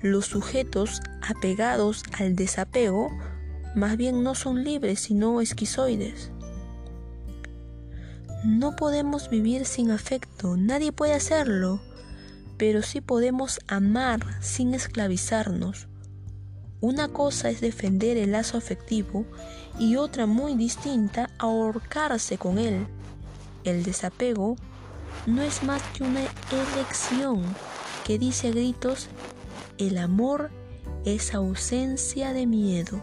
Los 0.00 0.26
sujetos 0.26 1.00
apegados 1.22 2.02
al 2.18 2.36
desapego 2.36 3.10
más 3.76 3.96
bien 3.96 4.24
no 4.24 4.34
son 4.34 4.64
libres 4.64 4.98
sino 4.98 5.40
esquizoides. 5.40 6.32
No 8.44 8.74
podemos 8.74 9.30
vivir 9.30 9.64
sin 9.64 9.92
afecto, 9.92 10.56
nadie 10.56 10.90
puede 10.90 11.14
hacerlo 11.14 11.80
pero 12.56 12.82
sí 12.82 13.00
podemos 13.00 13.60
amar 13.66 14.20
sin 14.40 14.74
esclavizarnos. 14.74 15.88
Una 16.80 17.08
cosa 17.08 17.50
es 17.50 17.60
defender 17.60 18.16
el 18.16 18.32
lazo 18.32 18.58
afectivo 18.58 19.24
y 19.78 19.96
otra 19.96 20.26
muy 20.26 20.54
distinta 20.54 21.30
ahorcarse 21.38 22.38
con 22.38 22.58
él. 22.58 22.86
El 23.64 23.82
desapego 23.82 24.56
no 25.26 25.42
es 25.42 25.62
más 25.62 25.82
que 25.94 26.04
una 26.04 26.20
elección 26.20 27.42
que 28.04 28.18
dice 28.18 28.48
a 28.48 28.50
gritos, 28.50 29.08
el 29.78 29.98
amor 29.98 30.50
es 31.04 31.34
ausencia 31.34 32.32
de 32.32 32.46
miedo. 32.46 33.02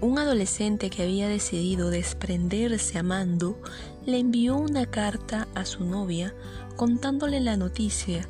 Un 0.00 0.16
adolescente 0.16 0.90
que 0.90 1.02
había 1.02 1.28
decidido 1.28 1.90
desprenderse 1.90 2.98
amando 2.98 3.60
le 4.06 4.20
envió 4.20 4.56
una 4.56 4.86
carta 4.86 5.48
a 5.56 5.64
su 5.64 5.84
novia 5.84 6.34
contándole 6.76 7.40
la 7.40 7.56
noticia, 7.56 8.28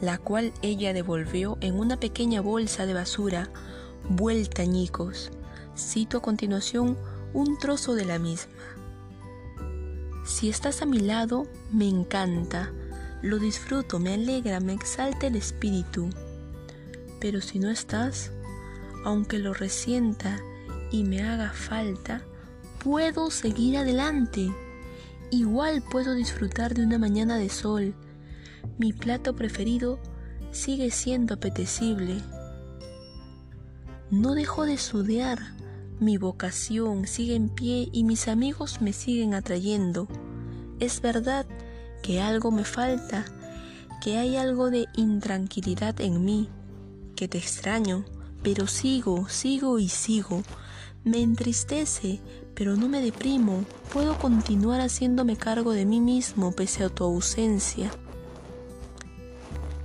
la 0.00 0.16
cual 0.16 0.54
ella 0.62 0.94
devolvió 0.94 1.58
en 1.60 1.78
una 1.78 2.00
pequeña 2.00 2.40
bolsa 2.40 2.86
de 2.86 2.94
basura 2.94 3.50
vuelta 4.08 4.62
añicos. 4.62 5.30
Cito 5.76 6.18
a 6.18 6.22
continuación 6.22 6.96
un 7.34 7.58
trozo 7.58 7.94
de 7.94 8.06
la 8.06 8.18
misma. 8.18 8.54
Si 10.24 10.48
estás 10.48 10.80
a 10.80 10.86
mi 10.86 11.00
lado, 11.00 11.46
me 11.70 11.86
encanta, 11.86 12.72
lo 13.20 13.38
disfruto, 13.38 13.98
me 13.98 14.14
alegra, 14.14 14.58
me 14.60 14.72
exalta 14.72 15.26
el 15.26 15.36
espíritu. 15.36 16.08
Pero 17.20 17.42
si 17.42 17.58
no 17.58 17.68
estás, 17.68 18.30
aunque 19.04 19.38
lo 19.38 19.52
resienta 19.52 20.40
y 20.90 21.04
me 21.04 21.22
haga 21.22 21.52
falta, 21.52 22.22
puedo 22.82 23.30
seguir 23.30 23.76
adelante. 23.76 24.52
Igual 25.30 25.82
puedo 25.82 26.14
disfrutar 26.14 26.74
de 26.74 26.82
una 26.82 26.98
mañana 26.98 27.36
de 27.36 27.48
sol. 27.48 27.94
Mi 28.78 28.92
plato 28.92 29.36
preferido 29.36 29.98
sigue 30.50 30.90
siendo 30.90 31.34
apetecible. 31.34 32.20
No 34.10 34.34
dejo 34.34 34.66
de 34.66 34.76
sudear. 34.76 35.38
Mi 36.00 36.16
vocación 36.16 37.06
sigue 37.06 37.34
en 37.34 37.50
pie 37.50 37.88
y 37.92 38.04
mis 38.04 38.26
amigos 38.26 38.80
me 38.80 38.92
siguen 38.92 39.34
atrayendo. 39.34 40.08
Es 40.80 41.02
verdad 41.02 41.46
que 42.02 42.22
algo 42.22 42.50
me 42.50 42.64
falta, 42.64 43.26
que 44.02 44.16
hay 44.16 44.36
algo 44.36 44.70
de 44.70 44.86
intranquilidad 44.96 46.00
en 46.00 46.24
mí, 46.24 46.48
que 47.14 47.28
te 47.28 47.36
extraño, 47.36 48.06
pero 48.42 48.66
sigo, 48.66 49.28
sigo 49.28 49.78
y 49.78 49.88
sigo 49.90 50.42
me 51.04 51.22
entristece, 51.22 52.20
pero 52.54 52.76
no 52.76 52.88
me 52.88 53.00
deprimo. 53.00 53.64
Puedo 53.92 54.18
continuar 54.18 54.80
haciéndome 54.80 55.36
cargo 55.36 55.72
de 55.72 55.86
mí 55.86 56.00
mismo 56.00 56.52
pese 56.52 56.84
a 56.84 56.88
tu 56.88 57.04
ausencia. 57.04 57.90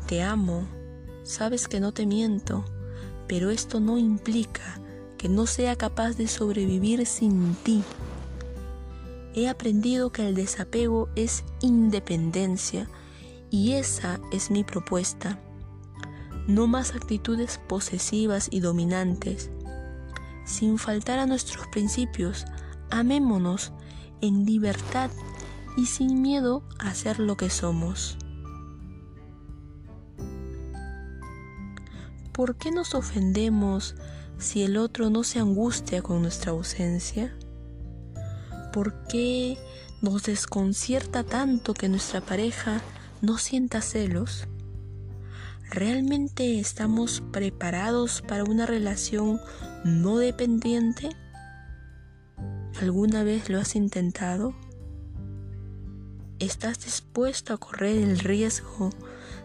Te 0.08 0.22
amo, 0.22 0.68
sabes 1.24 1.68
que 1.68 1.80
no 1.80 1.94
te 1.94 2.06
miento, 2.06 2.66
pero 3.28 3.50
esto 3.50 3.80
no 3.80 3.98
implica 3.98 4.80
que 5.18 5.30
no 5.30 5.48
sea 5.48 5.76
capaz 5.76 6.18
de 6.18 6.28
sobrevivir 6.28 7.06
sin 7.06 7.56
ti. 7.56 7.84
He 9.34 9.50
aprendido 9.50 10.12
que 10.12 10.28
el 10.28 10.36
desapego 10.36 11.10
es 11.16 11.44
independencia 11.62 12.88
y 13.50 13.74
esa 13.74 14.20
es 14.32 14.52
mi 14.52 14.64
propuesta. 14.64 15.40
No 16.48 16.68
más 16.68 16.94
actitudes 16.94 17.60
posesivas 17.68 18.48
y 18.52 18.60
dominantes 18.60 19.50
sin 20.46 20.78
faltar 20.78 21.20
a 21.20 21.26
nuestros 21.26 21.68
principios, 21.68 22.46
amémonos 22.90 23.74
en 24.22 24.46
libertad 24.46 25.12
y 25.76 25.88
sin 25.88 26.22
miedo 26.22 26.64
a 26.80 26.94
ser 26.94 27.20
lo 27.20 27.36
que 27.36 27.50
somos. 27.50 28.18
¿Por 32.32 32.58
qué 32.58 32.72
nos 32.72 32.96
ofendemos 32.96 33.96
si 34.38 34.64
el 34.64 34.78
otro 34.78 35.10
no 35.10 35.24
se 35.24 35.40
angustia 35.40 36.02
con 36.02 36.22
nuestra 36.22 36.52
ausencia? 36.52 37.36
¿Por 38.74 39.08
qué 39.08 39.58
nos 40.02 40.24
desconcierta 40.24 41.24
tanto 41.24 41.74
que 41.74 41.88
nuestra 41.88 42.22
pareja 42.22 42.82
no 43.22 43.38
sienta 43.38 43.82
celos? 43.82 44.48
¿Realmente 45.70 46.60
estamos 46.60 47.24
preparados 47.32 48.22
para 48.22 48.44
una 48.44 48.66
relación 48.66 49.40
no 49.86 50.18
dependiente? 50.18 51.10
¿Alguna 52.82 53.24
vez 53.24 53.50
lo 53.50 53.60
has 53.60 53.76
intentado? 53.76 54.56
¿Estás 56.40 56.84
dispuesto 56.84 57.54
a 57.54 57.58
correr 57.58 57.98
el 57.98 58.18
riesgo 58.18 58.90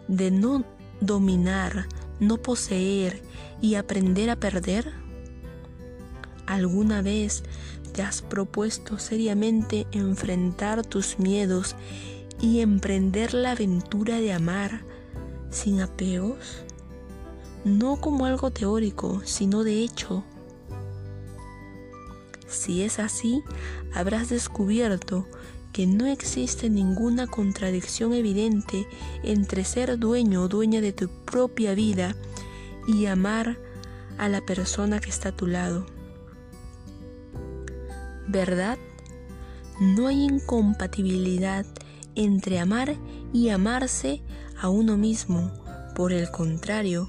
de 0.07 0.31
no 0.31 0.65
dominar, 0.99 1.87
no 2.19 2.37
poseer 2.37 3.21
y 3.61 3.75
aprender 3.75 4.31
a 4.31 4.35
perder? 4.35 4.91
¿Alguna 6.47 7.03
vez 7.03 7.43
te 7.93 8.01
has 8.01 8.23
propuesto 8.23 8.97
seriamente 8.97 9.85
enfrentar 9.91 10.83
tus 10.83 11.19
miedos 11.19 11.75
y 12.41 12.61
emprender 12.61 13.35
la 13.35 13.51
aventura 13.51 14.15
de 14.15 14.33
amar 14.33 14.81
sin 15.51 15.81
apegos, 15.81 16.63
no 17.63 17.97
como 17.97 18.25
algo 18.25 18.51
teórico, 18.51 19.21
sino 19.25 19.63
de 19.63 19.83
hecho. 19.83 20.23
Si 22.47 22.83
es 22.83 22.99
así, 22.99 23.43
habrás 23.93 24.29
descubierto 24.29 25.25
que 25.71 25.87
no 25.87 26.05
existe 26.05 26.69
ninguna 26.69 27.27
contradicción 27.27 28.13
evidente 28.13 28.87
entre 29.23 29.63
ser 29.63 29.97
dueño 29.97 30.43
o 30.43 30.47
dueña 30.47 30.81
de 30.81 30.91
tu 30.91 31.07
propia 31.25 31.73
vida 31.73 32.15
y 32.87 33.05
amar 33.05 33.57
a 34.17 34.27
la 34.27 34.41
persona 34.41 34.99
que 34.99 35.09
está 35.09 35.29
a 35.29 35.35
tu 35.35 35.47
lado. 35.47 35.85
¿Verdad? 38.27 38.77
No 39.79 40.07
hay 40.07 40.23
incompatibilidad 40.23 41.65
entre 42.15 42.59
amar 42.59 42.95
y 43.33 43.49
amarse 43.49 44.21
a 44.59 44.69
uno 44.69 44.97
mismo. 44.97 45.51
Por 45.95 46.13
el 46.13 46.29
contrario, 46.31 47.07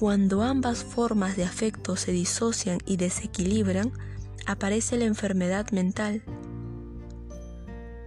cuando 0.00 0.40
ambas 0.40 0.82
formas 0.82 1.36
de 1.36 1.44
afecto 1.44 1.94
se 1.94 2.10
disocian 2.10 2.78
y 2.86 2.96
desequilibran, 2.96 3.92
aparece 4.46 4.96
la 4.96 5.04
enfermedad 5.04 5.70
mental. 5.72 6.22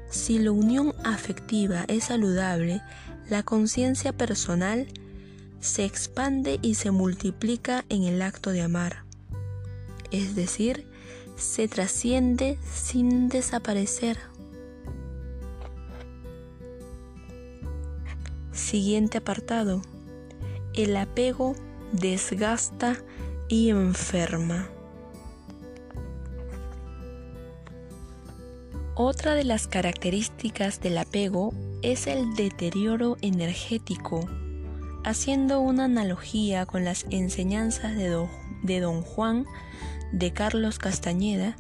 Si 0.10 0.40
la 0.40 0.50
unión 0.50 0.96
afectiva 1.04 1.86
es 1.88 2.06
saludable, 2.06 2.82
la 3.30 3.44
conciencia 3.44 4.12
personal 4.12 4.88
se 5.60 5.86
expande 5.86 6.58
y 6.64 6.74
se 6.74 6.90
multiplica 6.90 7.86
en 7.90 8.06
el 8.06 8.24
acto 8.24 8.50
de 8.50 8.64
amar. 8.64 9.04
Es 10.10 10.36
decir, 10.36 10.88
se 11.38 11.68
trasciende 11.68 12.58
sin 12.74 13.30
desaparecer. 13.30 14.18
Siguiente 18.52 19.20
apartado. 19.20 19.84
El 20.74 20.98
apego 20.98 21.54
desgasta 21.94 22.98
y 23.48 23.70
enferma. 23.70 24.68
Otra 28.96 29.36
de 29.36 29.44
las 29.44 29.68
características 29.68 30.82
del 30.82 30.98
apego 30.98 31.54
es 31.82 32.08
el 32.08 32.36
deterioro 32.36 33.18
energético. 33.22 34.28
Haciendo 35.04 35.62
una 35.62 35.86
analogía 35.86 36.66
con 36.66 36.84
las 36.84 37.06
enseñanzas 37.10 37.96
de 37.96 38.80
don, 38.80 39.02
Juan 39.02 39.46
de 40.12 40.32
Carlos 40.32 40.80
Castañeda, 40.80 41.56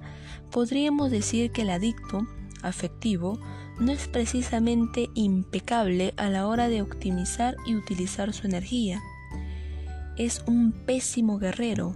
podríamos 0.51 1.11
decir 1.11 1.51
que 1.51 1.63
el 1.63 1.69
adicto 1.69 2.25
afectivo 2.61 3.39
no 3.79 3.91
es 3.91 4.07
precisamente 4.07 5.09
impecable 5.13 6.13
a 6.17 6.29
la 6.29 6.47
hora 6.47 6.69
de 6.69 6.81
optimizar 6.81 7.55
y 7.65 7.75
utilizar 7.75 8.33
su 8.33 8.47
energía. 8.47 9.01
Es 10.17 10.43
un 10.45 10.71
pésimo 10.71 11.39
guerrero. 11.39 11.95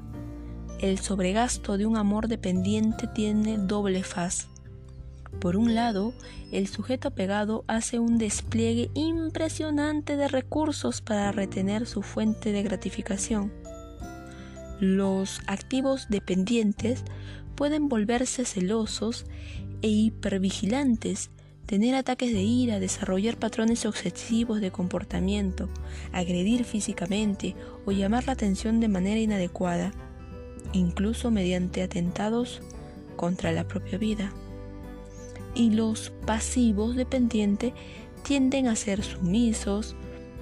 El 0.79 0.97
sobregasto 0.97 1.77
de 1.77 1.85
un 1.85 1.97
amor 1.97 2.27
dependiente 2.27 3.05
tiene 3.05 3.59
doble 3.59 4.01
faz. 4.03 4.47
Por 5.39 5.55
un 5.55 5.75
lado, 5.75 6.13
el 6.51 6.67
sujeto 6.67 7.09
apegado 7.09 7.63
hace 7.67 7.99
un 7.99 8.17
despliegue 8.17 8.89
impresionante 8.95 10.17
de 10.17 10.27
recursos 10.27 11.01
para 11.01 11.31
retener 11.31 11.85
su 11.85 12.01
fuente 12.01 12.51
de 12.51 12.63
gratificación. 12.63 13.53
Los 14.79 15.41
activos 15.45 16.07
dependientes 16.09 17.03
pueden 17.55 17.87
volverse 17.87 18.45
celosos 18.45 19.25
e 19.83 19.89
hipervigilantes, 19.89 21.29
tener 21.67 21.93
ataques 21.93 22.33
de 22.33 22.41
ira, 22.41 22.79
desarrollar 22.79 23.37
patrones 23.37 23.85
obsesivos 23.85 24.59
de 24.61 24.71
comportamiento, 24.71 25.69
agredir 26.11 26.63
físicamente 26.63 27.55
o 27.85 27.91
llamar 27.91 28.25
la 28.25 28.33
atención 28.33 28.79
de 28.79 28.87
manera 28.87 29.19
inadecuada, 29.19 29.91
incluso 30.73 31.29
mediante 31.29 31.83
atentados 31.83 32.61
contra 33.15 33.51
la 33.51 33.67
propia 33.67 33.99
vida 33.99 34.33
y 35.57 35.71
los 35.71 36.11
pasivos 36.25 36.95
dependientes 36.95 37.73
tienden 38.23 38.67
a 38.67 38.75
ser 38.75 39.03
sumisos, 39.03 39.95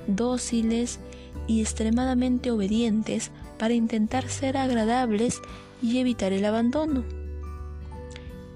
dóciles 0.07 0.99
y 1.47 1.61
extremadamente 1.61 2.51
obedientes 2.51 3.31
para 3.57 3.73
intentar 3.73 4.27
ser 4.29 4.57
agradables 4.57 5.41
y 5.81 5.99
evitar 5.99 6.33
el 6.33 6.45
abandono. 6.45 7.24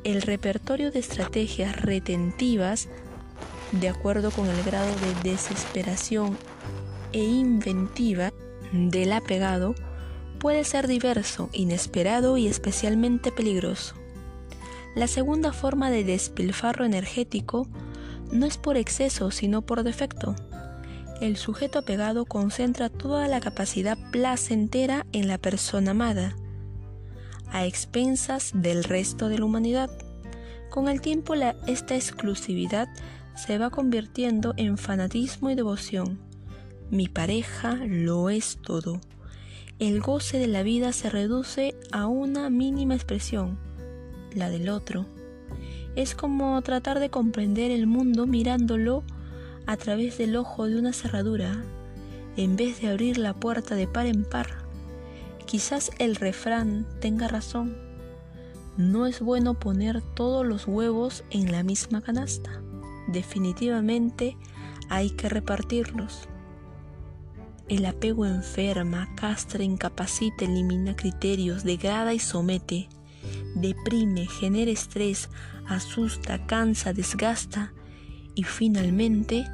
El 0.04 0.22
repertorio 0.22 0.92
de 0.92 1.00
estrategias 1.00 1.82
retentivas, 1.82 2.88
de 3.74 3.90
acuerdo 3.90 4.32
con 4.32 4.48
el 4.48 4.64
grado 4.64 4.92
de 4.96 5.30
desesperación 5.30 6.38
e 7.12 7.24
inventiva 7.24 8.32
del 8.72 9.12
apegado, 9.12 9.76
puede 10.40 10.64
ser 10.64 10.88
diverso, 10.88 11.50
inesperado 11.52 12.38
y 12.38 12.48
especialmente 12.48 13.32
peligroso. 13.32 13.96
La 14.96 15.08
segunda 15.08 15.52
forma 15.52 15.92
de 15.92 16.04
despilfarro 16.04 16.86
energético 16.86 17.68
no 18.32 18.46
es 18.46 18.58
por 18.58 18.78
exceso, 18.78 19.32
sino 19.32 19.62
por 19.62 19.84
defecto. 19.84 20.36
El 21.20 21.36
sujeto 21.36 21.80
apegado 21.80 22.24
concentra 22.26 22.90
toda 22.90 23.28
la 23.28 23.42
capacidad 23.42 23.98
placentera 24.12 25.06
en 25.12 25.28
la 25.28 25.38
persona 25.38 25.92
amada, 25.92 26.36
a 27.52 27.66
expensas 27.66 28.52
del 28.54 28.84
resto 28.84 29.30
de 29.30 29.40
la 29.40 29.46
humanidad. 29.46 29.90
Con 30.70 30.88
el 30.88 31.02
tiempo 31.02 31.34
esta 31.68 31.96
exclusividad 31.96 32.90
se 33.36 33.58
va 33.58 33.70
convirtiendo 33.70 34.54
en 34.58 34.78
fanatismo 34.78 35.50
y 35.50 35.56
devoción. 35.56 36.20
Mi 36.92 37.08
pareja 37.08 37.76
lo 37.86 38.30
es 38.30 38.58
todo. 38.62 39.00
El 39.80 40.02
goce 40.02 40.40
de 40.40 40.48
la 40.48 40.64
vida 40.64 40.92
se 40.92 41.10
reduce 41.10 41.76
a 41.92 42.08
una 42.08 42.50
mínima 42.50 42.96
expresión 42.96 43.58
la 44.36 44.50
del 44.50 44.70
otro. 44.70 45.06
Es 45.96 46.16
como 46.16 46.62
tratar 46.62 47.00
de 47.00 47.10
comprender 47.10 47.72
el 47.72 47.88
mundo 47.88 48.26
mirándolo 48.26 49.04
a 49.66 49.78
través 49.78 50.18
del 50.18 50.36
ojo 50.36 50.68
de 50.68 50.78
una 50.78 50.94
cerradura, 50.94 51.64
en 52.38 52.56
vez 52.56 52.82
de 52.82 52.90
abrir 52.90 53.18
la 53.18 53.34
puerta 53.34 53.76
de 53.76 53.88
par 53.88 54.06
en 54.06 54.24
par. 54.24 54.69
Quizás 55.50 55.90
el 55.98 56.16
refrán 56.16 56.86
tenga 57.02 57.28
razón. 57.28 57.76
No 58.78 59.08
es 59.08 59.20
bueno 59.20 59.60
poner 59.60 60.04
todos 60.14 60.46
los 60.46 60.68
huevos 60.68 61.24
en 61.32 61.52
la 61.52 61.64
misma 61.64 62.02
canasta. 62.04 62.62
Definitivamente 63.08 64.38
hay 64.90 65.10
que 65.10 65.28
repartirlos. 65.28 66.30
El 67.68 67.84
apego 67.88 68.28
enferma, 68.28 69.10
castra, 69.16 69.64
incapacita, 69.64 70.46
elimina 70.46 70.96
criterios, 70.96 71.64
degrada 71.64 72.14
y 72.14 72.20
somete 72.20 72.88
deprime, 73.56 74.28
genera 74.28 74.70
estrés, 74.70 75.30
asusta, 75.68 76.46
cansa, 76.46 76.94
desgasta 76.94 77.74
y 78.36 78.44
finalmente 78.44 79.48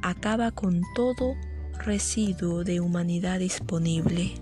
acaba 0.00 0.52
con 0.52 0.80
todo 0.94 1.34
residuo 1.84 2.64
de 2.64 2.80
humanidad 2.80 3.40
disponible. 3.40 4.41